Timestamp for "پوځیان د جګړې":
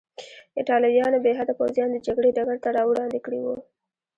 1.59-2.29